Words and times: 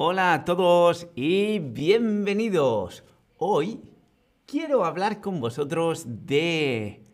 Hola 0.00 0.32
a 0.32 0.44
todos 0.44 1.08
y 1.16 1.58
bienvenidos. 1.58 3.02
Hoy 3.36 3.80
quiero 4.46 4.84
hablar 4.84 5.20
con 5.20 5.40
vosotros 5.40 6.06
de 6.24 7.04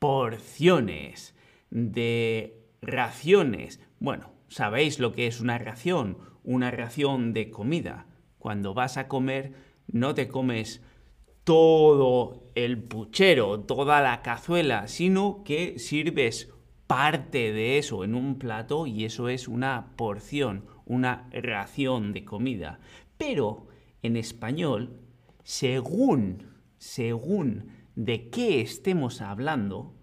porciones, 0.00 1.36
de 1.70 2.66
raciones. 2.82 3.80
Bueno, 4.00 4.32
sabéis 4.48 4.98
lo 4.98 5.12
que 5.12 5.28
es 5.28 5.40
una 5.40 5.58
ración, 5.58 6.18
una 6.42 6.72
ración 6.72 7.32
de 7.32 7.48
comida. 7.48 8.08
Cuando 8.40 8.74
vas 8.74 8.96
a 8.96 9.06
comer, 9.06 9.52
no 9.86 10.12
te 10.16 10.26
comes 10.26 10.82
todo 11.44 12.50
el 12.56 12.82
puchero, 12.82 13.60
toda 13.60 14.00
la 14.00 14.22
cazuela, 14.22 14.88
sino 14.88 15.44
que 15.44 15.78
sirves 15.78 16.52
parte 16.88 17.52
de 17.52 17.78
eso 17.78 18.02
en 18.02 18.16
un 18.16 18.36
plato 18.40 18.88
y 18.88 19.04
eso 19.04 19.28
es 19.28 19.46
una 19.46 19.92
porción, 19.94 20.64
una 20.86 21.28
ración 21.32 22.12
de 22.12 22.24
comida. 22.24 22.80
Pero 23.18 23.66
en 24.02 24.16
español, 24.16 25.00
según, 25.42 26.54
según 26.78 27.68
de 27.94 28.30
qué 28.30 28.60
estemos 28.60 29.20
hablando, 29.20 29.94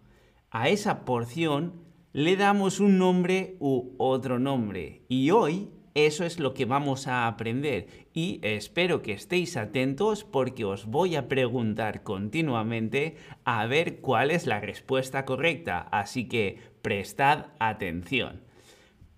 a 0.51 0.69
esa 0.69 1.05
porción 1.05 1.81
le 2.11 2.35
damos 2.35 2.79
un 2.79 2.99
nombre 2.99 3.57
u 3.59 3.95
otro 3.97 4.37
nombre. 4.37 5.01
Y 5.09 5.31
hoy 5.31 5.69
eso 5.95 6.25
es 6.25 6.39
lo 6.39 6.55
que 6.55 6.65
vamos 6.65 7.07
a 7.07 7.27
aprender 7.27 7.87
y 8.13 8.39
espero 8.41 9.03
que 9.03 9.13
estéis 9.13 9.57
atentos 9.57 10.23
porque 10.23 10.65
os 10.65 10.87
voy 10.87 11.15
a 11.15 11.27
preguntar 11.27 12.01
continuamente 12.01 13.17
a 13.43 13.67
ver 13.67 14.01
cuál 14.01 14.31
es 14.31 14.47
la 14.47 14.59
respuesta 14.59 15.23
correcta, 15.23 15.79
así 15.91 16.27
que 16.27 16.59
prestad 16.81 17.47
atención. 17.59 18.41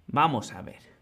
Vamos 0.08 0.54
a 0.54 0.62
ver. 0.62 0.95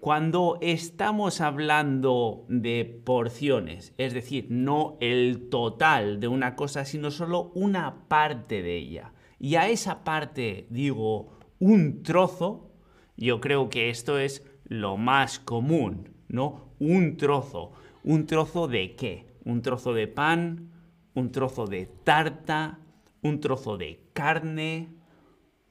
Cuando 0.00 0.56
estamos 0.62 1.42
hablando 1.42 2.46
de 2.48 3.02
porciones, 3.04 3.92
es 3.98 4.14
decir, 4.14 4.46
no 4.48 4.96
el 5.00 5.50
total 5.50 6.20
de 6.20 6.28
una 6.28 6.56
cosa, 6.56 6.86
sino 6.86 7.10
solo 7.10 7.52
una 7.54 8.08
parte 8.08 8.62
de 8.62 8.78
ella, 8.78 9.12
y 9.38 9.56
a 9.56 9.68
esa 9.68 10.02
parte 10.02 10.66
digo 10.70 11.38
un 11.58 12.02
trozo, 12.02 12.70
yo 13.18 13.42
creo 13.42 13.68
que 13.68 13.90
esto 13.90 14.18
es 14.18 14.42
lo 14.64 14.96
más 14.96 15.38
común, 15.38 16.14
¿no? 16.28 16.72
Un 16.78 17.18
trozo. 17.18 17.72
¿Un 18.02 18.24
trozo 18.24 18.68
de 18.68 18.96
qué? 18.96 19.26
Un 19.44 19.60
trozo 19.60 19.92
de 19.92 20.08
pan, 20.08 20.70
un 21.12 21.30
trozo 21.30 21.66
de 21.66 21.84
tarta, 21.84 22.78
un 23.20 23.40
trozo 23.40 23.76
de 23.76 24.08
carne, 24.14 24.88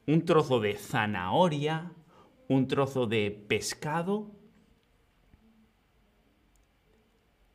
un 0.05 0.23
trozo 0.23 0.59
de 0.59 0.75
zanahoria, 0.75 1.93
un 2.49 2.67
trozo 2.67 3.05
de 3.05 3.31
pescado. 3.47 4.31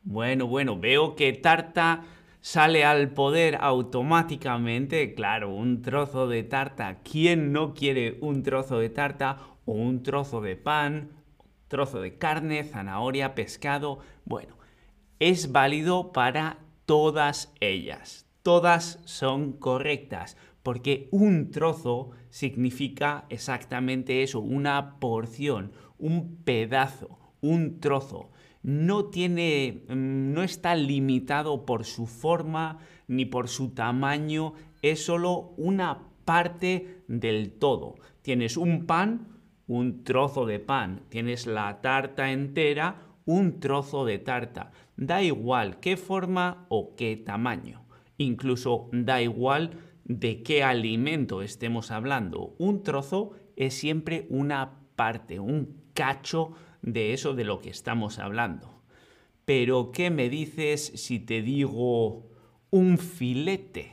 Bueno, 0.03 0.47
bueno, 0.47 0.79
veo 0.79 1.15
que 1.15 1.33
tarta 1.33 2.05
sale 2.39 2.85
al 2.85 3.09
poder 3.09 3.57
automáticamente. 3.59 5.13
Claro, 5.13 5.53
un 5.53 5.81
trozo 5.81 6.27
de 6.27 6.43
tarta. 6.43 7.01
¿Quién 7.03 7.51
no 7.51 7.73
quiere 7.73 8.17
un 8.21 8.41
trozo 8.41 8.79
de 8.79 8.89
tarta 8.89 9.39
o 9.65 9.73
un 9.73 10.01
trozo 10.01 10.39
de 10.41 10.55
pan, 10.55 11.11
trozo 11.67 11.99
de 11.99 12.17
carne, 12.17 12.63
zanahoria, 12.63 13.35
pescado? 13.35 13.99
Bueno, 14.23 14.57
es 15.19 15.51
válido 15.51 16.13
para 16.13 16.59
todas 16.85 17.53
ellas. 17.59 18.27
Todas 18.43 18.99
son 19.05 19.53
correctas 19.53 20.37
porque 20.65 21.09
un 21.11 21.51
trozo 21.51 22.09
significa 22.31 23.25
exactamente 23.29 24.23
eso, 24.23 24.39
una 24.39 24.99
porción, 24.99 25.71
un 25.99 26.37
pedazo, 26.43 27.19
un 27.39 27.79
trozo 27.79 28.31
no 28.65 29.05
tiene, 29.05 29.83
mm, 29.87 30.33
no 30.33 30.41
está 30.41 30.75
limitado 30.75 31.67
por 31.67 31.85
su 31.85 32.07
forma 32.07 32.79
ni 33.07 33.25
por 33.25 33.47
su 33.47 33.75
tamaño, 33.75 34.55
es 34.81 35.05
solo 35.05 35.53
una 35.57 35.99
parte 36.25 37.03
del 37.07 37.51
todo. 37.51 37.93
Tienes 38.23 38.57
un 38.57 38.87
pan, 38.87 39.27
un 39.67 40.03
trozo 40.03 40.47
de 40.47 40.59
pan, 40.59 41.03
tienes 41.09 41.45
la 41.45 41.79
tarta 41.81 42.31
entera, 42.31 43.03
un 43.25 43.59
trozo 43.59 44.03
de 44.03 44.17
tarta. 44.17 44.71
Da 44.97 45.21
igual 45.21 45.79
qué 45.79 45.95
forma 45.95 46.65
o 46.69 46.95
qué 46.95 47.17
tamaño. 47.17 47.85
Incluso 48.17 48.89
da 48.91 49.21
igual 49.21 49.77
de 50.05 50.43
qué 50.43 50.63
alimento 50.63 51.41
estemos 51.41 51.91
hablando. 51.91 52.55
Un 52.57 52.83
trozo 52.83 53.31
es 53.55 53.73
siempre 53.73 54.27
una 54.29 54.79
parte, 54.95 55.39
un 55.39 55.81
cacho 55.93 56.53
de 56.81 57.13
eso 57.13 57.33
de 57.33 57.43
lo 57.43 57.59
que 57.59 57.69
estamos 57.69 58.19
hablando. 58.19 58.81
Pero, 59.45 59.91
¿qué 59.91 60.09
me 60.09 60.29
dices 60.29 60.91
si 60.95 61.19
te 61.19 61.41
digo 61.41 62.29
un 62.69 62.97
filete? 62.97 63.91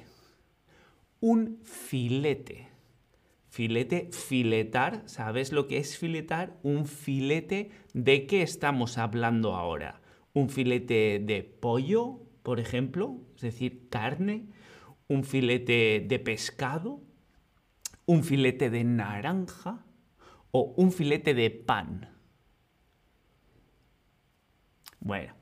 Un 1.20 1.58
filete. 1.62 2.68
Filete, 3.48 4.08
filetar, 4.12 5.02
¿sabes 5.06 5.52
lo 5.52 5.66
que 5.66 5.76
es 5.76 5.98
filetar? 5.98 6.58
Un 6.62 6.86
filete, 6.86 7.70
¿de 7.92 8.26
qué 8.26 8.40
estamos 8.40 8.96
hablando 8.96 9.54
ahora? 9.54 10.00
¿Un 10.32 10.48
filete 10.48 11.22
de 11.22 11.42
pollo, 11.42 12.20
por 12.42 12.60
ejemplo? 12.60 13.18
Es 13.36 13.42
decir, 13.42 13.88
carne. 13.90 14.46
¿Un 15.12 15.24
filete 15.24 16.02
de 16.08 16.18
pescado? 16.18 17.02
¿Un 18.06 18.24
filete 18.24 18.70
de 18.70 18.82
naranja? 18.82 19.84
¿O 20.52 20.72
un 20.78 20.90
filete 20.90 21.34
de 21.34 21.50
pan? 21.50 22.16
Bueno, 25.00 25.34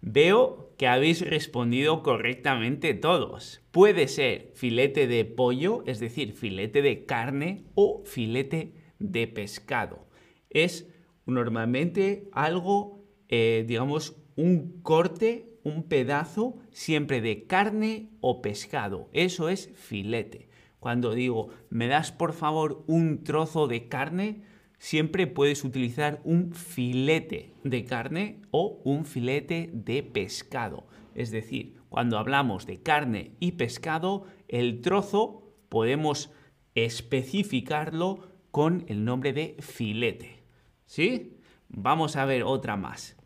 veo 0.00 0.72
que 0.78 0.88
habéis 0.88 1.20
respondido 1.28 2.02
correctamente 2.02 2.94
todos. 2.94 3.60
Puede 3.70 4.08
ser 4.08 4.50
filete 4.54 5.06
de 5.06 5.26
pollo, 5.26 5.84
es 5.86 6.00
decir, 6.00 6.32
filete 6.32 6.80
de 6.80 7.04
carne 7.04 7.66
o 7.74 8.02
filete 8.06 8.72
de 8.98 9.26
pescado. 9.26 10.08
Es 10.48 10.88
normalmente 11.26 12.30
algo, 12.32 13.04
eh, 13.28 13.66
digamos, 13.68 14.16
un 14.36 14.80
corte, 14.80 15.47
un 15.68 15.84
pedazo 15.84 16.56
siempre 16.70 17.20
de 17.20 17.46
carne 17.46 18.10
o 18.20 18.42
pescado. 18.42 19.08
Eso 19.12 19.48
es 19.48 19.70
filete. 19.74 20.48
Cuando 20.80 21.14
digo, 21.14 21.50
¿me 21.70 21.86
das 21.88 22.12
por 22.12 22.32
favor 22.32 22.84
un 22.86 23.24
trozo 23.24 23.66
de 23.68 23.88
carne? 23.88 24.42
siempre 24.78 25.26
puedes 25.26 25.64
utilizar 25.64 26.20
un 26.24 26.52
filete 26.52 27.52
de 27.64 27.84
carne 27.84 28.40
o 28.50 28.80
un 28.84 29.04
filete 29.04 29.70
de 29.72 30.02
pescado. 30.02 30.86
Es 31.14 31.30
decir, 31.30 31.76
cuando 31.88 32.18
hablamos 32.18 32.66
de 32.66 32.80
carne 32.80 33.32
y 33.40 33.52
pescado, 33.52 34.24
el 34.46 34.80
trozo 34.80 35.52
podemos 35.68 36.30
especificarlo 36.74 38.28
con 38.50 38.84
el 38.88 39.04
nombre 39.04 39.32
de 39.32 39.56
filete. 39.58 40.42
¿Sí? 40.86 41.38
Vamos 41.68 42.16
a 42.16 42.24
ver 42.24 42.44
otra 42.44 42.76
más. 42.76 43.16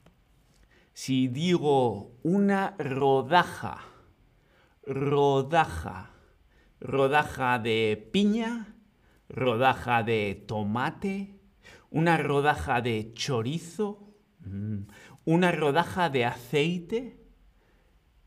Si 0.94 1.28
digo 1.28 2.18
una 2.22 2.74
rodaja, 2.78 3.78
rodaja, 4.86 6.10
rodaja 6.80 7.58
de 7.58 8.10
piña, 8.12 8.76
rodaja 9.30 10.02
de 10.02 10.44
tomate, 10.46 11.40
una 11.90 12.18
rodaja 12.18 12.82
de 12.82 13.12
chorizo, 13.14 14.14
mm, 14.40 14.80
una 15.24 15.50
rodaja 15.52 16.10
de 16.10 16.26
aceite. 16.26 17.18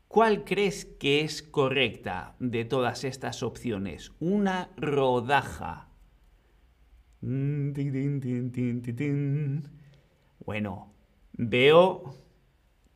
¿Cuál 0.08 0.44
crees 0.44 0.86
que 0.86 1.20
es 1.20 1.42
correcta 1.42 2.34
de 2.40 2.64
todas 2.64 3.04
estas 3.04 3.44
opciones? 3.44 4.12
Una 4.18 4.70
rodaja. 4.76 5.88
Mm, 7.20 7.72
bueno, 10.44 10.92
veo 11.32 12.25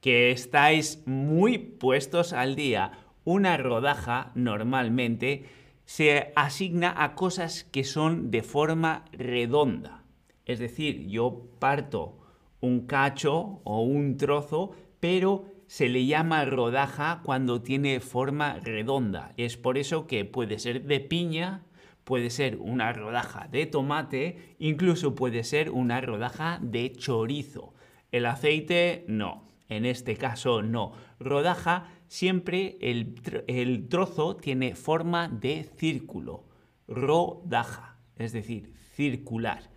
que 0.00 0.31
estáis 0.31 1.02
muy 1.06 1.58
puestos 1.58 2.32
al 2.32 2.56
día. 2.56 2.93
Una 3.25 3.56
rodaja 3.56 4.32
normalmente 4.35 5.44
se 5.85 6.32
asigna 6.37 6.94
a 6.97 7.14
cosas 7.14 7.64
que 7.64 7.85
son 7.85 8.31
de 8.31 8.43
forma 8.43 9.05
redonda. 9.12 10.05
Es 10.47 10.58
decir, 10.58 11.06
yo 11.08 11.47
parto 11.58 12.19
un 12.61 12.87
cacho 12.87 13.61
o 13.64 13.82
un 13.82 14.17
trozo, 14.17 14.73
pero 15.00 15.47
se 15.67 15.88
le 15.88 16.06
llama 16.06 16.44
rodaja 16.44 17.20
cuando 17.25 17.62
tiene 17.62 18.00
forma 18.00 18.58
redonda. 18.61 19.32
Es 19.37 19.56
por 19.56 19.79
eso 19.79 20.06
que 20.06 20.25
puede 20.25 20.58
ser 20.58 20.85
de 20.85 21.00
piña, 21.00 21.64
puede 22.05 22.31
ser 22.31 22.56
una 22.56 22.93
rodaja 22.93 23.49
de 23.49 23.67
tomate, 23.67 24.56
incluso 24.58 25.14
puede 25.14 25.44
ser 25.44 25.70
una 25.70 26.00
rodaja 26.00 26.58
de 26.61 26.93
chorizo. 26.93 27.75
El 28.11 28.26
aceite 28.26 29.05
no, 29.06 29.50
en 29.70 29.87
este 29.87 30.17
caso 30.17 30.62
no. 30.62 30.93
Rodaja 31.19 31.88
siempre 32.08 32.76
el, 32.82 33.14
el 33.46 33.88
trozo 33.88 34.37
tiene 34.37 34.75
forma 34.75 35.28
de 35.28 35.64
círculo. 35.76 36.44
Rodaja, 36.87 37.96
es 38.19 38.32
decir, 38.32 38.75
circular. 38.94 39.70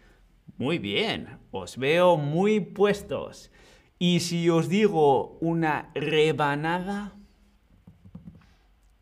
Muy 0.58 0.80
bien, 0.80 1.40
os 1.52 1.78
veo 1.78 2.18
muy 2.18 2.60
puestos. 2.60 3.52
Y 4.00 4.20
si 4.20 4.50
os 4.50 4.68
digo 4.68 5.38
una 5.40 5.92
rebanada, 5.94 7.14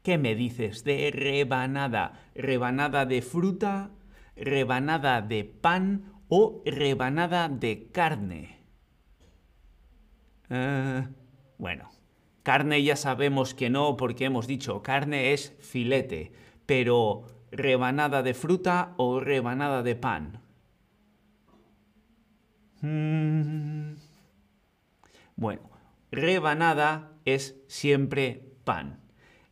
¿qué 0.04 0.18
me 0.18 0.36
dices 0.36 0.84
de 0.84 1.10
rebanada? 1.12 2.14
¿Rebanada 2.36 3.06
de 3.06 3.22
fruta? 3.22 3.92
¿Rebanada 4.36 5.22
de 5.22 5.46
pan? 5.46 6.14
¿O 6.28 6.62
rebanada 6.66 7.50
de 7.50 7.90
carne? 7.92 8.61
Eh, 10.54 11.08
bueno, 11.58 11.90
carne 12.44 12.84
ya 12.84 12.98
sabemos 12.98 13.54
que 13.54 13.70
no 13.70 13.96
porque 13.96 14.26
hemos 14.26 14.48
dicho 14.48 14.84
carne 14.84 15.32
es 15.32 15.56
filete, 15.62 16.34
pero 16.66 17.24
rebanada 17.52 18.22
de 18.22 18.34
fruta 18.34 18.94
o 18.98 19.22
rebanada 19.22 19.82
de 19.82 19.96
pan. 19.96 20.42
Mm. 22.82 23.94
Bueno, 25.38 25.70
rebanada 26.12 27.14
es 27.24 27.56
siempre 27.68 28.44
pan. 28.66 29.00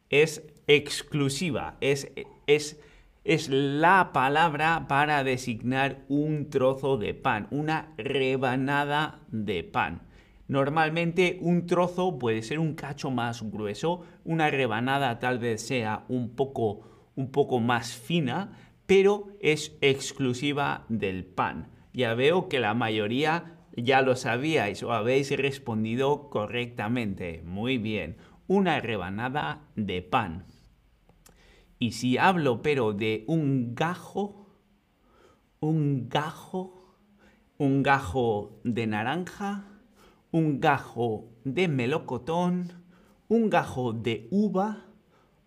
Es 0.10 0.44
exclusiva, 0.68 1.78
es, 1.80 2.12
es, 2.46 2.78
es 3.24 3.48
la 3.48 4.12
palabra 4.12 4.88
para 4.90 5.24
designar 5.24 6.04
un 6.10 6.50
trozo 6.50 6.98
de 6.98 7.14
pan, 7.14 7.48
una 7.52 7.94
rebanada 7.98 9.22
de 9.30 9.64
pan. 9.64 10.09
Normalmente 10.50 11.38
un 11.42 11.68
trozo 11.68 12.18
puede 12.18 12.42
ser 12.42 12.58
un 12.58 12.74
cacho 12.74 13.12
más 13.12 13.44
grueso, 13.44 14.02
una 14.26 14.50
rebanada 14.50 15.20
tal 15.20 15.38
vez 15.38 15.62
sea 15.62 16.06
un 16.10 16.36
poco, 16.36 17.12
un 17.16 17.30
poco 17.30 17.60
más 17.60 17.94
fina, 17.94 18.52
pero 18.88 19.28
es 19.42 19.78
exclusiva 19.80 20.86
del 20.90 21.24
pan. 21.24 21.70
Ya 21.94 22.16
veo 22.16 22.50
que 22.50 22.60
la 22.60 22.74
mayoría 22.74 23.60
ya 23.78 24.02
lo 24.02 24.16
sabíais 24.16 24.82
o 24.82 24.92
habéis 24.92 25.30
respondido 25.38 26.32
correctamente. 26.32 27.44
Muy 27.46 27.78
bien, 27.78 28.18
una 28.48 28.80
rebanada 28.80 29.68
de 29.76 30.02
pan. 30.02 30.46
Y 31.78 31.92
si 31.92 32.18
hablo 32.18 32.64
pero 32.64 32.94
de 32.94 33.24
un 33.28 33.76
gajo, 33.76 34.50
un 35.60 36.10
gajo, 36.10 36.96
un 37.60 37.84
gajo 37.84 38.60
de 38.64 38.88
naranja, 38.88 39.79
un 40.32 40.60
gajo 40.60 41.30
de 41.44 41.68
melocotón, 41.68 42.84
un 43.28 43.50
gajo 43.50 43.94
de 43.94 44.28
uva 44.32 44.86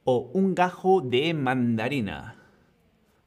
o 0.05 0.31
un 0.35 0.55
gajo 0.55 1.01
de 1.01 1.35
mandarina. 1.35 2.37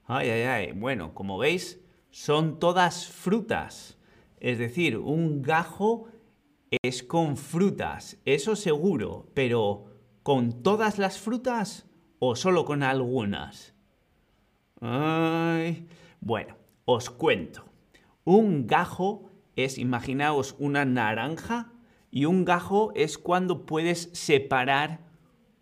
Ay, 0.05 0.29
ay, 0.29 0.41
ay. 0.41 0.71
Bueno, 0.73 1.13
como 1.13 1.37
veis, 1.37 1.81
son 2.11 2.59
todas 2.59 3.07
frutas. 3.07 3.97
Es 4.39 4.59
decir, 4.59 4.97
un 4.97 5.41
gajo 5.41 6.07
es 6.83 7.03
con 7.03 7.37
frutas, 7.37 8.17
eso 8.25 8.55
seguro, 8.55 9.31
pero 9.33 9.85
¿con 10.23 10.61
todas 10.63 10.97
las 10.97 11.19
frutas 11.19 11.87
o 12.19 12.35
solo 12.35 12.65
con 12.65 12.83
algunas? 12.83 13.73
Ay. 14.81 15.87
Bueno, 16.19 16.57
os 16.85 17.09
cuento. 17.09 17.65
Un 18.23 18.67
gajo 18.67 19.24
es, 19.55 19.77
imaginaos, 19.77 20.55
una 20.59 20.85
naranja 20.85 21.71
y 22.11 22.25
un 22.25 22.45
gajo 22.45 22.91
es 22.95 23.17
cuando 23.17 23.65
puedes 23.65 24.09
separar 24.13 25.01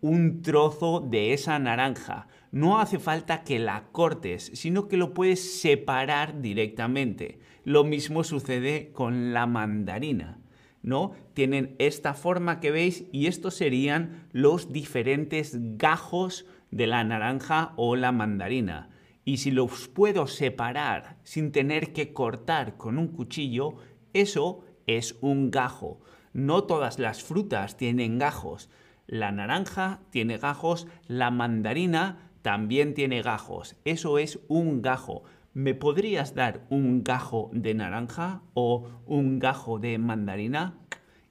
un 0.00 0.42
trozo 0.42 1.00
de 1.00 1.32
esa 1.32 1.58
naranja. 1.58 2.28
No 2.52 2.78
hace 2.78 2.98
falta 2.98 3.42
que 3.42 3.58
la 3.58 3.88
cortes, 3.90 4.50
sino 4.54 4.86
que 4.86 4.96
lo 4.96 5.14
puedes 5.14 5.60
separar 5.60 6.40
directamente. 6.40 7.38
Lo 7.64 7.84
mismo 7.84 8.22
sucede 8.22 8.92
con 8.92 9.32
la 9.32 9.46
mandarina. 9.46 10.38
¿no? 10.84 11.12
Tienen 11.32 11.74
esta 11.78 12.12
forma 12.12 12.60
que 12.60 12.70
veis 12.70 13.06
y 13.10 13.26
estos 13.26 13.54
serían 13.54 14.28
los 14.32 14.70
diferentes 14.70 15.56
gajos 15.78 16.46
de 16.70 16.86
la 16.86 17.02
naranja 17.02 17.72
o 17.76 17.96
la 17.96 18.12
mandarina. 18.12 18.90
Y 19.24 19.38
si 19.38 19.50
los 19.50 19.88
puedo 19.88 20.26
separar 20.26 21.16
sin 21.22 21.50
tener 21.50 21.92
que 21.92 22.12
cortar 22.12 22.76
con 22.76 22.98
un 22.98 23.08
cuchillo, 23.08 23.76
eso 24.12 24.64
es 24.86 25.16
un 25.20 25.50
gajo. 25.50 26.00
No 26.32 26.64
todas 26.64 26.98
las 26.98 27.22
frutas 27.22 27.76
tienen 27.76 28.18
gajos. 28.18 28.68
La 29.06 29.32
naranja 29.32 30.00
tiene 30.10 30.38
gajos, 30.38 30.86
la 31.06 31.30
mandarina 31.30 32.30
también 32.42 32.92
tiene 32.92 33.22
gajos. 33.22 33.76
Eso 33.84 34.18
es 34.18 34.40
un 34.48 34.82
gajo. 34.82 35.22
¿Me 35.54 35.74
podrías 35.74 36.34
dar 36.34 36.66
un 36.68 37.04
gajo 37.04 37.50
de 37.52 37.74
naranja 37.74 38.42
o 38.54 38.88
un 39.06 39.38
gajo 39.38 39.78
de 39.78 39.98
mandarina? 39.98 40.78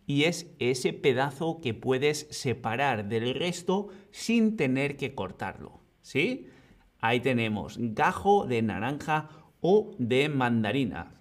Y 0.07 0.23
es 0.23 0.51
ese 0.59 0.93
pedazo 0.93 1.59
que 1.61 1.73
puedes 1.73 2.27
separar 2.31 3.07
del 3.07 3.35
resto 3.35 3.89
sin 4.11 4.57
tener 4.57 4.97
que 4.97 5.13
cortarlo. 5.13 5.81
¿Sí? 6.01 6.47
Ahí 7.03 7.19
tenemos 7.19 7.75
gajo 7.77 8.45
de 8.45 8.61
naranja 8.61 9.27
o 9.59 9.91
de 9.99 10.29
mandarina. 10.29 11.19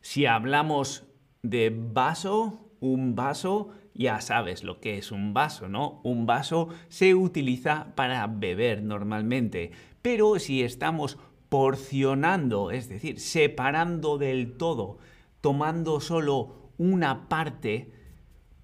Si 0.00 0.24
hablamos 0.24 1.06
de 1.42 1.68
vaso, 1.68 2.70
un 2.80 3.14
vaso, 3.14 3.68
ya 3.92 4.22
sabes 4.22 4.64
lo 4.64 4.80
que 4.80 4.96
es 4.96 5.12
un 5.12 5.34
vaso, 5.34 5.68
¿no? 5.68 6.00
Un 6.02 6.24
vaso 6.24 6.70
se 6.88 7.14
utiliza 7.14 7.94
para 7.94 8.26
beber 8.26 8.82
normalmente, 8.82 9.72
pero 10.00 10.38
si 10.38 10.62
estamos 10.62 11.18
porcionando, 11.50 12.70
es 12.70 12.88
decir, 12.88 13.20
separando 13.20 14.16
del 14.16 14.56
todo, 14.56 14.96
tomando 15.42 16.00
solo 16.00 16.70
una 16.78 17.28
parte, 17.28 17.92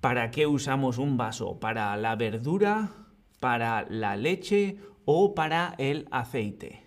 ¿para 0.00 0.30
qué 0.30 0.46
usamos 0.46 0.96
un 0.96 1.18
vaso? 1.18 1.60
¿Para 1.60 1.94
la 1.98 2.16
verdura? 2.16 3.07
¿Para 3.40 3.86
la 3.88 4.16
leche? 4.16 4.78
¿O 5.04 5.34
para 5.34 5.74
el 5.78 6.06
aceite? 6.10 6.82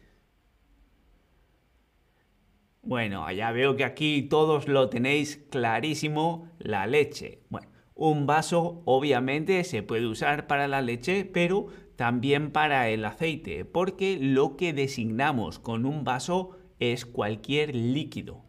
Bueno, 2.83 3.29
ya 3.31 3.51
veo 3.51 3.75
que 3.75 3.83
aquí 3.83 4.23
todos 4.23 4.67
lo 4.67 4.89
tenéis 4.89 5.37
clarísimo, 5.49 6.49
la 6.57 6.87
leche. 6.87 7.43
Bueno, 7.49 7.69
un 7.93 8.25
vaso 8.25 8.81
obviamente 8.85 9.63
se 9.63 9.83
puede 9.83 10.07
usar 10.07 10.47
para 10.47 10.67
la 10.67 10.81
leche, 10.81 11.23
pero 11.23 11.67
también 11.95 12.51
para 12.51 12.89
el 12.89 13.05
aceite, 13.05 13.63
porque 13.65 14.17
lo 14.19 14.57
que 14.57 14.73
designamos 14.73 15.59
con 15.59 15.85
un 15.85 16.03
vaso 16.03 16.57
es 16.79 17.05
cualquier 17.05 17.75
líquido. 17.75 18.41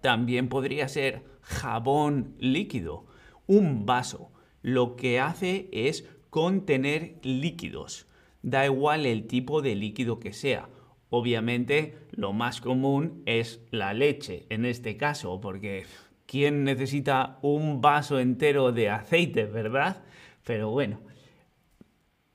También 0.00 0.48
podría 0.48 0.88
ser 0.88 1.22
jabón 1.42 2.34
líquido. 2.38 3.04
Un 3.46 3.84
vaso 3.84 4.32
lo 4.62 4.96
que 4.96 5.20
hace 5.20 5.68
es 5.72 6.08
contener 6.32 7.20
líquidos. 7.22 8.08
Da 8.40 8.64
igual 8.64 9.04
el 9.04 9.28
tipo 9.28 9.62
de 9.62 9.76
líquido 9.76 10.18
que 10.18 10.32
sea. 10.32 10.68
Obviamente 11.10 11.98
lo 12.10 12.32
más 12.32 12.60
común 12.60 13.22
es 13.26 13.60
la 13.70 13.92
leche 13.92 14.46
en 14.48 14.64
este 14.64 14.96
caso, 14.96 15.40
porque 15.40 15.84
¿quién 16.24 16.64
necesita 16.64 17.38
un 17.42 17.80
vaso 17.80 18.18
entero 18.18 18.72
de 18.72 18.88
aceite, 18.88 19.44
verdad? 19.44 20.02
Pero 20.42 20.70
bueno, 20.70 21.00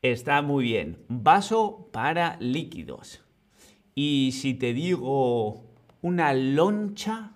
Está 0.02 0.42
muy 0.42 0.64
bien. 0.64 1.04
Vaso 1.08 1.90
para 1.92 2.38
líquidos. 2.40 3.22
Y 3.96 4.32
si 4.34 4.54
te 4.54 4.74
digo 4.74 5.66
una 6.02 6.34
loncha, 6.34 7.34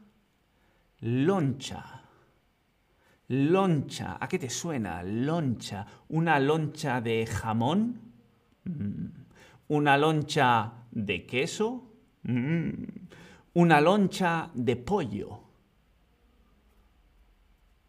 loncha. 0.99 2.00
Loncha, 3.31 4.17
¿a 4.19 4.27
qué 4.27 4.37
te 4.37 4.49
suena? 4.49 5.01
Loncha. 5.03 5.85
¿Una 6.09 6.37
loncha 6.37 6.99
de 6.99 7.25
jamón? 7.25 8.01
Mm. 8.65 9.05
¿Una 9.69 9.97
loncha 9.97 10.73
de 10.91 11.25
queso? 11.25 11.93
Mm. 12.23 12.71
¿Una 13.53 13.79
loncha 13.79 14.51
de 14.53 14.75
pollo? 14.75 15.43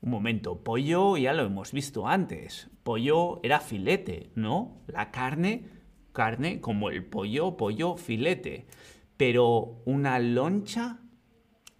Un 0.02 0.10
momento, 0.10 0.62
pollo 0.62 1.16
ya 1.16 1.32
lo 1.32 1.42
hemos 1.42 1.72
visto 1.72 2.06
antes. 2.06 2.70
Pollo 2.84 3.40
era 3.42 3.58
filete, 3.58 4.30
¿no? 4.36 4.82
La 4.86 5.10
carne, 5.10 5.68
carne 6.12 6.60
como 6.60 6.88
el 6.88 7.04
pollo, 7.04 7.56
pollo, 7.56 7.96
filete. 7.96 8.68
Pero 9.16 9.82
una 9.86 10.20
loncha 10.20 11.00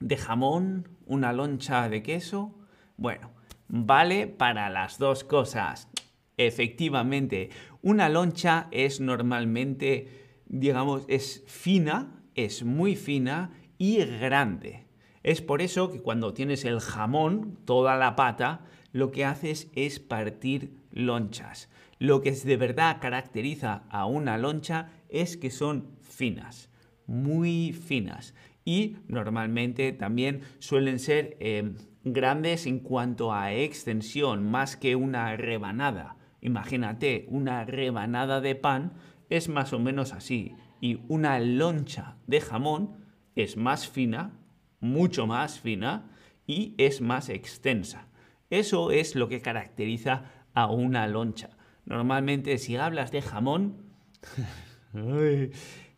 de 0.01 0.17
jamón, 0.17 0.89
una 1.07 1.33
loncha 1.33 1.89
de 1.89 2.03
queso, 2.03 2.57
bueno, 2.97 3.31
vale 3.73 4.27
para 4.27 4.69
las 4.69 4.99
dos 4.99 5.25
cosas. 5.25 5.89
Efectivamente, 6.37 7.49
una 7.81 8.09
loncha 8.11 8.69
es 8.71 9.01
normalmente, 9.01 10.09
digamos, 10.47 11.05
es 11.09 11.43
fina, 11.47 12.23
es 12.35 12.65
muy 12.65 12.97
fina 12.97 13.51
y 13.79 13.97
grande. 14.05 14.87
Es 15.23 15.41
por 15.41 15.63
eso 15.63 15.91
que 15.91 16.01
cuando 16.01 16.35
tienes 16.35 16.65
el 16.67 16.81
jamón, 16.81 17.59
toda 17.65 17.97
la 17.97 18.15
pata, 18.15 18.67
lo 18.93 19.11
que 19.11 19.25
haces 19.25 19.71
es 19.75 20.01
partir 20.01 20.75
lonchas. 20.91 21.71
Lo 21.99 22.21
que 22.21 22.33
de 22.33 22.57
verdad 22.59 22.99
caracteriza 23.01 23.85
a 23.89 24.05
una 24.05 24.37
loncha 24.37 24.91
es 25.09 25.39
que 25.39 25.51
son 25.51 25.97
finas, 26.03 26.69
muy 27.07 27.73
finas. 27.73 28.35
y 28.65 28.99
normalmente 29.09 29.91
también 29.91 30.43
suelen 30.61 31.01
ser 31.01 31.37
eh, 31.41 31.73
grandes 32.05 32.67
en 32.67 32.79
cuanto 32.81 33.33
a 33.33 33.53
extensión, 33.53 34.51
más 34.51 34.77
que 34.77 34.97
una 34.97 35.37
rebanada. 35.37 36.17
Imagínate, 36.41 37.27
una 37.29 37.65
rebanada 37.65 38.41
de 38.41 38.55
pan 38.55 38.93
es 39.31 39.49
más 39.49 39.73
o 39.73 39.79
menos 39.79 40.13
así 40.13 40.55
y 40.81 41.01
una 41.09 41.39
loncha 41.39 42.17
de 42.27 42.41
jamón 42.41 42.97
es 43.37 43.57
más 43.57 43.89
fina, 43.89 44.33
mucho 44.81 45.27
más 45.27 45.61
fina 45.61 46.11
y 46.47 46.75
es 46.77 47.01
más 47.01 47.29
extensa. 47.29 48.09
Eso 48.51 48.91
es 48.91 49.15
lo 49.15 49.29
que 49.29 49.41
caracteriza 49.41 50.25
a 50.53 50.67
una 50.67 51.07
loncha. 51.07 51.51
Normalmente 51.87 52.59
si 52.59 52.77
hablas 52.77 53.13
de 53.13 53.23
jamón, 53.23 53.77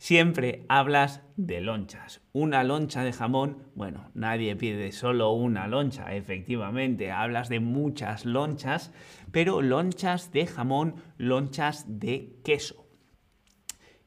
siempre 0.04 0.66
hablas 0.68 1.22
de 1.38 1.62
lonchas. 1.62 2.20
Una 2.34 2.62
loncha 2.62 3.02
de 3.02 3.14
jamón, 3.14 3.70
bueno, 3.74 4.10
nadie 4.12 4.54
pide 4.54 4.92
solo 4.92 5.32
una 5.32 5.66
loncha, 5.66 6.14
efectivamente, 6.14 7.10
hablas 7.10 7.48
de 7.48 7.60
muchas 7.60 8.26
lonchas, 8.26 8.92
pero 9.32 9.62
lonchas 9.62 10.30
de 10.30 10.46
jamón, 10.46 10.96
lonchas 11.16 11.86
de 11.88 12.36
queso. 12.44 12.86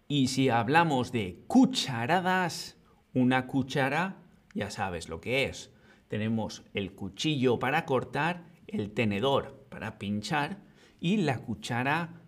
Y 0.08 0.28
si 0.28 0.50
hablamos 0.50 1.12
de 1.12 1.44
cucharadas, 1.48 2.78
una 3.16 3.48
cuchara, 3.48 4.18
ya 4.54 4.70
sabes 4.70 5.10
lo 5.10 5.20
que 5.20 5.46
es. 5.46 5.74
Tenemos 6.10 6.64
el 6.76 6.94
cuchillo 6.94 7.58
para 7.58 7.86
cortar, 7.86 8.44
el 8.68 8.92
tenedor 8.92 9.66
para 9.72 9.98
pinchar 9.98 10.60
y 11.00 11.18
la 11.18 11.40
cuchara 11.40 12.22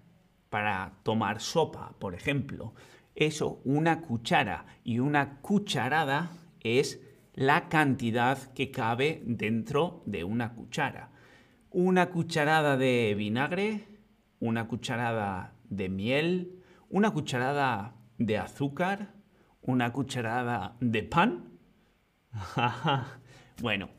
para 0.50 0.94
tomar 1.04 1.40
sopa, 1.40 1.94
por 2.00 2.16
ejemplo. 2.16 2.74
Eso, 3.20 3.60
una 3.66 4.02
cuchara 4.02 4.66
y 4.86 5.00
una 5.00 5.42
cucharada 5.42 6.32
es 6.62 7.02
la 7.34 7.68
cantidad 7.68 8.54
que 8.54 8.72
cabe 8.72 9.22
dentro 9.26 10.04
de 10.06 10.24
una 10.24 10.54
cuchara. 10.54 11.12
Una 11.70 12.12
cucharada 12.12 12.78
de 12.78 13.16
vinagre, 13.18 13.88
una 14.40 14.70
cucharada 14.70 15.54
de 15.66 15.90
miel, 15.90 16.64
una 16.88 17.12
cucharada 17.12 17.94
de 18.18 18.38
azúcar, 18.38 19.16
una 19.64 19.92
cucharada 19.92 20.78
de 20.80 21.04
pan. 21.04 21.60
bueno, 23.62 23.90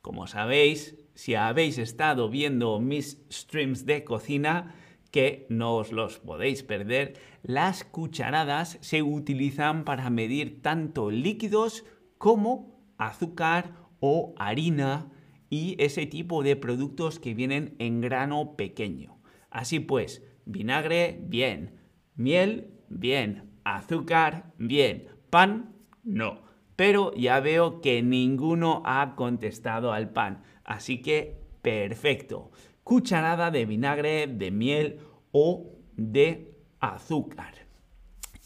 como 0.00 0.26
sabéis, 0.26 0.96
si 1.12 1.34
habéis 1.34 1.76
estado 1.76 2.30
viendo 2.30 2.80
mis 2.80 3.22
streams 3.30 3.84
de 3.84 4.04
cocina, 4.04 4.74
que 5.10 5.46
no 5.48 5.76
os 5.76 5.92
los 5.92 6.18
podéis 6.18 6.62
perder, 6.62 7.14
las 7.42 7.84
cucharadas 7.84 8.78
se 8.80 9.02
utilizan 9.02 9.84
para 9.84 10.10
medir 10.10 10.62
tanto 10.62 11.10
líquidos 11.10 11.84
como 12.18 12.80
azúcar 12.98 13.74
o 14.00 14.34
harina 14.38 15.10
y 15.48 15.76
ese 15.82 16.06
tipo 16.06 16.42
de 16.42 16.56
productos 16.56 17.18
que 17.18 17.34
vienen 17.34 17.74
en 17.78 18.00
grano 18.00 18.56
pequeño. 18.56 19.18
Así 19.50 19.80
pues, 19.80 20.22
vinagre, 20.44 21.20
bien, 21.22 21.80
miel, 22.14 22.70
bien, 22.88 23.50
azúcar, 23.64 24.52
bien, 24.58 25.08
pan, 25.28 25.74
no. 26.04 26.42
Pero 26.76 27.12
ya 27.14 27.40
veo 27.40 27.80
que 27.80 28.02
ninguno 28.02 28.82
ha 28.86 29.14
contestado 29.16 29.92
al 29.92 30.10
pan, 30.12 30.42
así 30.64 31.02
que 31.02 31.40
perfecto 31.62 32.50
cucharada 32.84 33.50
de 33.50 33.66
vinagre, 33.66 34.26
de 34.26 34.50
miel 34.50 34.98
o 35.32 35.78
de 35.96 36.54
azúcar. 36.80 37.54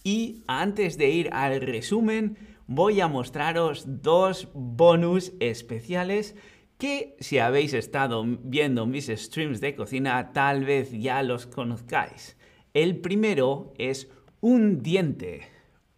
Y 0.02 0.42
antes 0.46 0.98
de 0.98 1.10
ir 1.10 1.30
al 1.32 1.60
resumen, 1.60 2.36
voy 2.66 3.00
a 3.00 3.08
mostraros 3.08 4.02
dos 4.02 4.48
bonus 4.54 5.32
especiales 5.40 6.36
que 6.78 7.16
si 7.20 7.38
habéis 7.38 7.72
estado 7.72 8.24
viendo 8.24 8.86
mis 8.86 9.06
streams 9.06 9.60
de 9.60 9.74
cocina 9.74 10.32
tal 10.32 10.64
vez 10.64 10.90
ya 10.92 11.22
los 11.22 11.46
conozcáis. 11.46 12.36
El 12.74 13.00
primero 13.00 13.72
es 13.78 14.10
un 14.40 14.82
diente. 14.82 15.42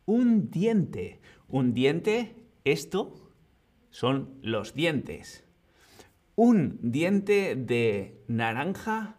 Un 0.05 0.51
diente. 0.51 1.21
Un 1.49 1.73
diente, 1.73 2.37
esto 2.65 3.33
son 3.91 4.39
los 4.43 4.75
dientes 4.75 5.46
un 6.37 6.79
diente 6.83 7.57
de 7.57 8.23
naranja, 8.29 9.17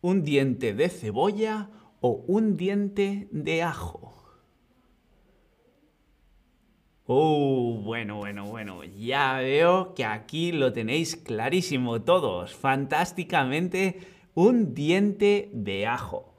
un 0.00 0.24
diente 0.24 0.74
de 0.74 0.88
cebolla 0.88 1.70
o 2.00 2.24
un 2.26 2.56
diente 2.56 3.28
de 3.30 3.62
ajo. 3.62 4.12
Oh, 7.06 7.80
bueno, 7.84 8.16
bueno, 8.16 8.46
bueno, 8.46 8.82
ya 8.82 9.34
veo 9.34 9.94
que 9.94 10.04
aquí 10.04 10.50
lo 10.50 10.72
tenéis 10.72 11.14
clarísimo 11.14 12.02
todos, 12.02 12.56
fantásticamente, 12.56 14.00
un 14.34 14.74
diente 14.74 15.48
de 15.52 15.86
ajo. 15.86 16.34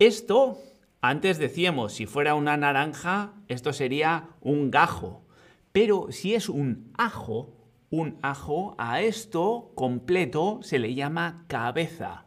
Esto, 0.00 0.58
antes 1.00 1.38
decíamos, 1.38 1.92
si 1.92 2.06
fuera 2.06 2.34
una 2.34 2.56
naranja, 2.56 3.34
esto 3.46 3.72
sería 3.72 4.30
un 4.40 4.72
gajo, 4.72 5.22
pero 5.70 6.08
si 6.10 6.34
es 6.34 6.48
un 6.48 6.92
ajo, 6.98 7.55
un 7.90 8.18
ajo, 8.22 8.74
a 8.78 9.00
esto 9.00 9.72
completo 9.74 10.60
se 10.62 10.78
le 10.78 10.94
llama 10.94 11.44
cabeza. 11.48 12.26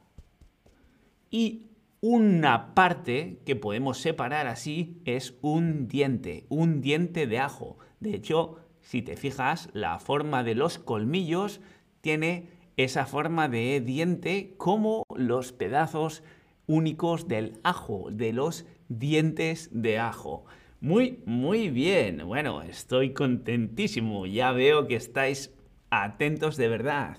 Y 1.30 1.68
una 2.02 2.74
parte 2.74 3.42
que 3.46 3.56
podemos 3.56 3.98
separar 3.98 4.48
así 4.48 5.02
es 5.06 5.36
un 5.42 5.88
diente, 5.88 6.46
un 6.50 6.82
diente 6.82 7.28
de 7.28 7.40
ajo. 7.40 7.78
De 8.00 8.16
hecho, 8.16 8.58
si 8.82 9.02
te 9.02 9.18
fijas, 9.18 9.70
la 9.74 10.00
forma 10.00 10.44
de 10.44 10.56
los 10.56 10.80
colmillos 10.80 11.62
tiene 12.02 12.50
esa 12.78 13.06
forma 13.06 13.50
de 13.50 13.82
diente 13.82 14.54
como 14.58 15.04
los 15.14 15.52
pedazos 15.52 16.24
únicos 16.66 17.28
del 17.28 17.60
ajo, 17.64 18.08
de 18.12 18.32
los 18.32 18.66
dientes 18.88 19.70
de 19.74 20.00
ajo. 20.00 20.46
Muy, 20.82 21.22
muy 21.26 21.70
bien. 21.70 22.26
Bueno, 22.26 22.62
estoy 22.62 23.14
contentísimo. 23.14 24.26
Ya 24.26 24.52
veo 24.52 24.88
que 24.88 24.96
estáis 24.96 25.52
atentos 25.90 26.56
de 26.56 26.70
verdad. 26.70 27.18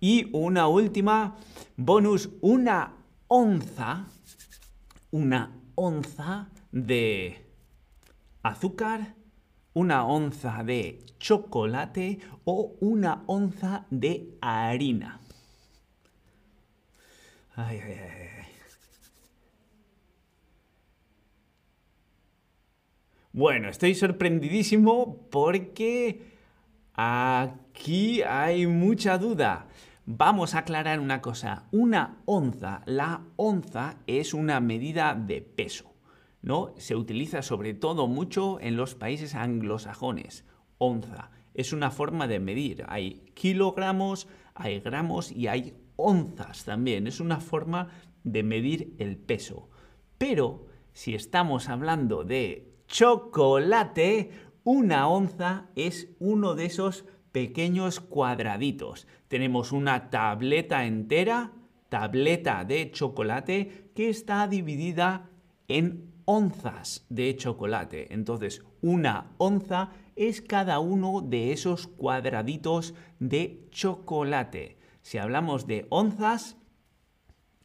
Y 0.00 0.28
una 0.32 0.66
última 0.66 1.36
bonus, 1.76 2.30
una 2.40 2.94
onza, 3.28 4.06
una 5.10 5.56
onza 5.76 6.48
de 6.72 7.46
azúcar, 8.42 9.14
una 9.72 10.04
onza 10.04 10.62
de 10.64 11.04
chocolate 11.18 12.18
o 12.44 12.76
una 12.80 13.22
onza 13.26 13.86
de 13.90 14.36
harina. 14.40 15.20
Ay, 17.54 17.80
ay, 17.84 17.92
ay. 17.92 18.35
Bueno, 23.36 23.68
estoy 23.68 23.94
sorprendidísimo 23.94 25.28
porque 25.28 26.22
aquí 26.94 28.22
hay 28.22 28.66
mucha 28.66 29.18
duda. 29.18 29.68
Vamos 30.06 30.54
a 30.54 30.60
aclarar 30.60 31.00
una 31.00 31.20
cosa. 31.20 31.68
Una 31.70 32.22
onza, 32.24 32.80
la 32.86 33.24
onza 33.36 33.98
es 34.06 34.32
una 34.32 34.60
medida 34.60 35.14
de 35.14 35.42
peso, 35.42 35.92
¿no? 36.40 36.72
Se 36.78 36.96
utiliza 36.96 37.42
sobre 37.42 37.74
todo 37.74 38.06
mucho 38.06 38.58
en 38.58 38.74
los 38.78 38.94
países 38.94 39.34
anglosajones. 39.34 40.46
Onza 40.78 41.30
es 41.52 41.74
una 41.74 41.90
forma 41.90 42.26
de 42.28 42.40
medir. 42.40 42.84
Hay 42.88 43.32
kilogramos, 43.34 44.28
hay 44.54 44.80
gramos 44.80 45.30
y 45.30 45.48
hay 45.48 45.74
onzas 45.96 46.64
también. 46.64 47.06
Es 47.06 47.20
una 47.20 47.40
forma 47.40 47.90
de 48.24 48.42
medir 48.42 48.94
el 48.96 49.18
peso. 49.18 49.68
Pero 50.16 50.68
si 50.94 51.14
estamos 51.14 51.68
hablando 51.68 52.24
de 52.24 52.75
chocolate, 52.86 54.30
una 54.64 55.08
onza 55.08 55.68
es 55.76 56.08
uno 56.18 56.54
de 56.54 56.66
esos 56.66 57.04
pequeños 57.32 58.00
cuadraditos. 58.00 59.06
Tenemos 59.28 59.72
una 59.72 60.10
tableta 60.10 60.86
entera, 60.86 61.52
tableta 61.88 62.64
de 62.64 62.90
chocolate, 62.90 63.90
que 63.94 64.08
está 64.08 64.48
dividida 64.48 65.30
en 65.68 66.12
onzas 66.24 67.06
de 67.08 67.36
chocolate. 67.36 68.12
Entonces, 68.12 68.62
una 68.82 69.32
onza 69.38 69.90
es 70.16 70.40
cada 70.40 70.78
uno 70.80 71.20
de 71.20 71.52
esos 71.52 71.86
cuadraditos 71.86 72.94
de 73.18 73.66
chocolate. 73.70 74.78
Si 75.02 75.18
hablamos 75.18 75.66
de 75.66 75.86
onzas, 75.90 76.56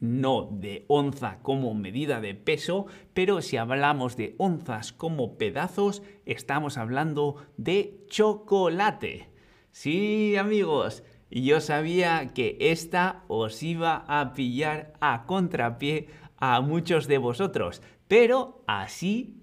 no 0.01 0.49
de 0.51 0.83
onza 0.89 1.39
como 1.41 1.73
medida 1.73 2.19
de 2.19 2.35
peso, 2.35 2.87
pero 3.13 3.41
si 3.41 3.55
hablamos 3.55 4.17
de 4.17 4.35
onzas 4.37 4.91
como 4.91 5.37
pedazos, 5.37 6.03
estamos 6.25 6.77
hablando 6.77 7.37
de 7.55 8.03
chocolate. 8.07 9.29
Sí, 9.71 10.35
amigos, 10.35 11.03
yo 11.29 11.61
sabía 11.61 12.33
que 12.33 12.57
esta 12.59 13.23
os 13.29 13.63
iba 13.63 14.03
a 14.07 14.33
pillar 14.33 14.93
a 14.99 15.25
contrapié 15.25 16.09
a 16.35 16.59
muchos 16.59 17.07
de 17.07 17.19
vosotros, 17.19 17.81
pero 18.09 18.63
así, 18.67 19.39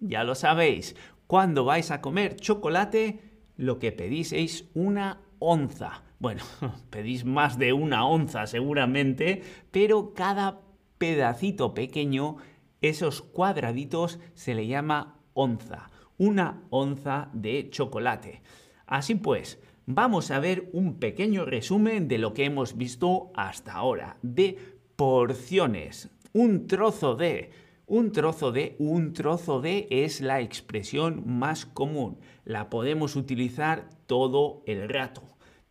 ya 0.00 0.24
lo 0.24 0.34
sabéis, 0.34 0.96
Cuando 1.30 1.64
vais 1.64 1.92
a 1.92 2.00
comer 2.00 2.34
chocolate, 2.34 3.20
lo 3.56 3.78
que 3.78 3.92
pedís 3.92 4.32
es 4.32 4.64
una 4.74 5.20
onza. 5.38 6.02
Bueno, 6.20 6.42
pedís 6.90 7.24
más 7.24 7.58
de 7.58 7.72
una 7.72 8.06
onza 8.06 8.46
seguramente, 8.46 9.42
pero 9.70 10.12
cada 10.12 10.60
pedacito 10.98 11.72
pequeño, 11.72 12.36
esos 12.82 13.22
cuadraditos, 13.22 14.20
se 14.34 14.54
le 14.54 14.66
llama 14.66 15.16
onza. 15.32 15.90
Una 16.18 16.62
onza 16.68 17.30
de 17.32 17.70
chocolate. 17.70 18.42
Así 18.86 19.14
pues, 19.14 19.58
vamos 19.86 20.30
a 20.30 20.40
ver 20.40 20.68
un 20.74 20.98
pequeño 20.98 21.46
resumen 21.46 22.06
de 22.06 22.18
lo 22.18 22.34
que 22.34 22.44
hemos 22.44 22.76
visto 22.76 23.32
hasta 23.34 23.72
ahora, 23.72 24.18
de 24.20 24.58
porciones. 24.96 26.10
Un 26.34 26.66
trozo 26.66 27.16
de 27.16 27.50
un 27.86 28.12
trozo 28.12 28.52
de, 28.52 28.76
un 28.78 29.14
trozo 29.14 29.60
de 29.60 29.88
es 29.90 30.20
la 30.20 30.40
expresión 30.40 31.24
más 31.26 31.66
común. 31.66 32.20
La 32.44 32.70
podemos 32.70 33.16
utilizar 33.16 33.88
todo 34.06 34.62
el 34.66 34.88
rato. 34.88 35.22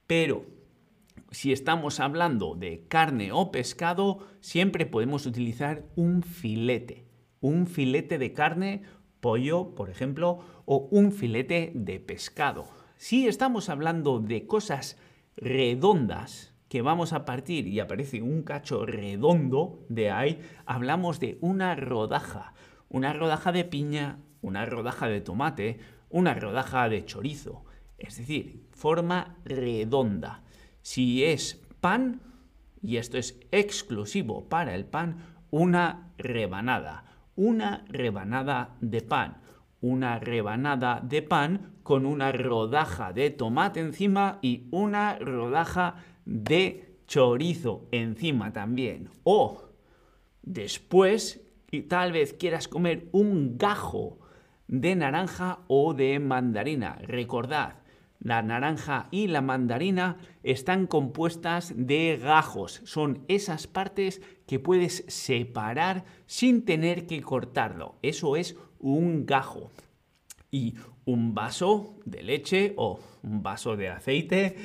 Pero 0.10 0.48
si 1.30 1.54
estamos 1.54 2.00
hablando 2.00 2.56
de 2.56 2.88
carne 2.88 3.32
o 3.32 3.52
pescado, 3.52 4.26
siempre 4.42 4.88
podemos 4.88 5.28
utilizar 5.28 5.86
un 5.96 6.24
filete. 6.24 7.06
Un 7.42 7.68
filete 7.68 8.18
de 8.18 8.34
carne, 8.34 8.82
pollo, 9.20 9.76
por 9.76 9.92
ejemplo, 9.92 10.40
o 10.66 10.88
un 10.90 11.12
filete 11.12 11.72
de 11.76 12.00
pescado. 12.00 12.66
Si 12.98 13.28
estamos 13.28 13.70
hablando 13.70 14.20
de 14.20 14.48
cosas 14.48 14.98
redondas, 15.38 16.56
que 16.70 16.82
vamos 16.82 17.14
a 17.14 17.24
partir 17.24 17.68
y 17.68 17.80
aparece 17.80 18.24
un 18.24 18.42
cacho 18.42 18.88
redondo 18.88 19.86
de 19.90 20.10
ahí, 20.10 20.42
hablamos 20.66 21.20
de 21.20 21.38
una 21.40 21.76
rodaja. 21.76 22.56
Una 22.90 23.14
rodaja 23.14 23.52
de 23.52 23.64
piña, 23.64 24.18
una 24.42 24.66
rodaja 24.66 25.08
de 25.08 25.22
tomate, 25.22 25.78
una 26.10 26.34
rodaja 26.34 26.90
de 26.90 27.06
chorizo. 27.06 27.64
Es 28.00 28.18
decir, 28.18 28.69
forma 28.80 29.36
redonda. 29.44 30.42
Si 30.82 31.24
es 31.26 31.62
pan, 31.82 32.22
y 32.82 32.96
esto 32.96 33.18
es 33.18 33.38
exclusivo 33.52 34.48
para 34.48 34.74
el 34.74 34.86
pan, 34.86 35.18
una 35.52 36.12
rebanada. 36.18 37.04
Una 37.36 37.84
rebanada 37.90 38.78
de 38.80 39.02
pan. 39.02 39.42
Una 39.82 40.20
rebanada 40.20 41.02
de 41.04 41.22
pan 41.22 41.74
con 41.84 42.06
una 42.06 42.32
rodaja 42.32 43.12
de 43.14 43.30
tomate 43.30 43.82
encima 43.82 44.40
y 44.42 44.68
una 44.72 45.18
rodaja 45.20 45.96
de 46.26 46.98
chorizo 47.08 47.88
encima 47.92 48.54
también. 48.54 49.10
O 49.24 49.64
después, 50.42 51.42
tal 51.88 52.14
vez 52.14 52.34
quieras 52.34 52.68
comer 52.68 53.10
un 53.12 53.58
gajo 53.58 54.20
de 54.68 54.96
naranja 54.96 55.60
o 55.68 55.94
de 55.94 56.20
mandarina. 56.20 57.00
Recordad, 57.02 57.79
la 58.20 58.42
naranja 58.42 59.08
y 59.12 59.28
la 59.28 59.42
mandarina 59.42 60.18
están 60.44 60.88
compuestas 60.88 61.74
de 61.76 62.20
gajos. 62.22 62.82
Son 62.86 63.24
esas 63.28 63.68
partes 63.68 64.22
que 64.46 64.60
puedes 64.60 65.06
separar 65.08 66.06
sin 66.26 66.66
tener 66.66 67.08
que 67.08 67.22
cortarlo. 67.22 67.96
Eso 68.02 68.36
es 68.36 68.58
un 68.80 69.26
gajo. 69.26 69.72
Y 70.52 70.76
un 71.06 71.34
vaso 71.34 71.96
de 72.06 72.24
leche 72.24 72.74
o 72.78 73.00
un 73.24 73.42
vaso 73.44 73.78
de 73.78 73.90
aceite 73.90 74.56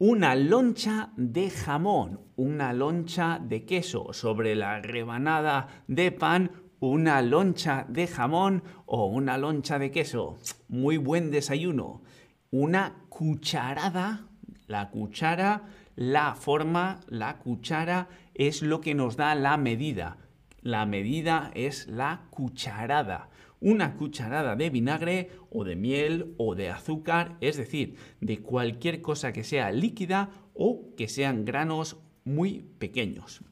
una 0.00 0.36
loncha 0.36 1.10
de 1.16 1.50
jamón, 1.50 2.20
una 2.36 2.72
loncha 2.72 3.40
de 3.42 3.64
queso 3.64 4.12
sobre 4.12 4.54
la 4.54 4.80
rebanada 4.80 5.82
de 5.88 6.12
pan, 6.12 6.52
una 6.78 7.20
loncha 7.20 7.84
de 7.88 8.06
jamón 8.06 8.62
o 8.86 9.06
una 9.06 9.36
loncha 9.38 9.80
de 9.80 9.90
queso. 9.90 10.38
Muy 10.68 10.98
buen 10.98 11.32
desayuno. 11.32 12.02
Una 12.50 13.04
cucharada, 13.08 14.26
la 14.66 14.90
cuchara, 14.90 15.66
la 15.96 16.34
forma, 16.34 17.00
la 17.08 17.38
cuchara 17.38 18.08
es 18.34 18.62
lo 18.62 18.80
que 18.80 18.94
nos 18.94 19.16
da 19.16 19.34
la 19.34 19.56
medida. 19.56 20.18
La 20.62 20.86
medida 20.86 21.50
es 21.54 21.86
la 21.88 22.22
cucharada 22.30 23.28
una 23.60 23.96
cucharada 23.96 24.56
de 24.56 24.70
vinagre 24.70 25.30
o 25.50 25.64
de 25.64 25.76
miel 25.76 26.34
o 26.36 26.54
de 26.54 26.70
azúcar, 26.70 27.36
es 27.40 27.56
decir, 27.56 27.96
de 28.20 28.40
cualquier 28.40 29.00
cosa 29.00 29.32
que 29.32 29.44
sea 29.44 29.72
líquida 29.72 30.30
o 30.54 30.94
que 30.96 31.08
sean 31.08 31.44
granos 31.44 31.98
muy 32.24 32.64
pequeños. 32.78 33.42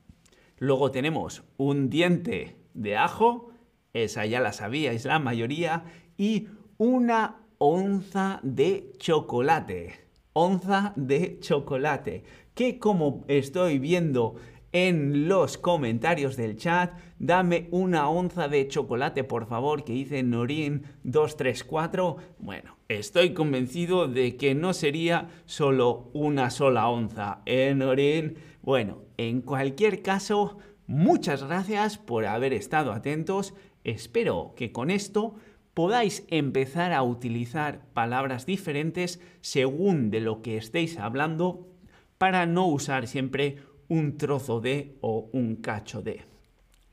Luego 0.58 0.90
tenemos 0.90 1.44
un 1.56 1.90
diente 1.90 2.56
de 2.74 2.96
ajo, 2.96 3.50
esa 3.92 4.26
ya 4.26 4.40
la 4.40 4.52
sabíais 4.52 5.04
la 5.04 5.18
mayoría, 5.18 5.84
y 6.16 6.48
una 6.78 7.36
onza 7.58 8.40
de 8.42 8.92
chocolate. 8.98 9.94
Onza 10.32 10.92
de 10.96 11.38
chocolate, 11.40 12.24
que 12.54 12.78
como 12.78 13.24
estoy 13.28 13.78
viendo 13.78 14.36
en 14.76 15.26
los 15.26 15.56
comentarios 15.56 16.36
del 16.36 16.56
chat. 16.56 16.92
Dame 17.18 17.68
una 17.70 18.10
onza 18.10 18.46
de 18.48 18.68
chocolate, 18.68 19.24
por 19.24 19.46
favor, 19.46 19.84
que 19.84 19.94
dice 19.94 20.22
Norin234. 20.22 22.16
Bueno, 22.38 22.76
estoy 22.88 23.32
convencido 23.32 24.06
de 24.06 24.36
que 24.36 24.54
no 24.54 24.74
sería 24.74 25.30
solo 25.46 26.10
una 26.12 26.50
sola 26.50 26.90
onza, 26.90 27.40
¿eh, 27.46 27.72
Norin? 27.74 28.36
Bueno, 28.60 28.98
en 29.16 29.40
cualquier 29.40 30.02
caso, 30.02 30.58
muchas 30.86 31.42
gracias 31.42 31.96
por 31.96 32.26
haber 32.26 32.52
estado 32.52 32.92
atentos. 32.92 33.54
Espero 33.82 34.52
que 34.56 34.72
con 34.72 34.90
esto 34.90 35.36
podáis 35.76 36.24
empezar 36.28 36.94
a 36.94 37.02
utilizar 37.02 37.84
palabras 37.92 38.46
diferentes 38.46 39.20
según 39.42 40.08
de 40.08 40.20
lo 40.20 40.40
que 40.40 40.56
estéis 40.56 40.98
hablando 40.98 41.68
para 42.16 42.46
no 42.46 42.66
usar 42.66 43.06
siempre 43.06 43.58
un 43.86 44.16
trozo 44.16 44.62
de 44.62 44.96
o 45.02 45.28
un 45.34 45.56
cacho 45.56 46.00
de. 46.00 46.24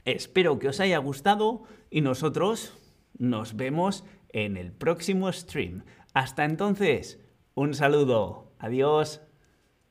Espero 0.04 0.60
que 0.60 0.68
os 0.68 0.82
haya 0.82 0.98
gustado 0.98 1.64
y 1.90 2.02
nosotros 2.02 2.74
nos 3.18 3.56
vemos 3.56 4.04
en 4.34 4.58
el 4.58 4.74
próximo 4.74 5.32
stream. 5.32 5.86
Hasta 6.14 6.44
entonces, 6.44 7.22
un 7.56 7.76
saludo. 7.76 8.52
Adiós. 8.60 9.22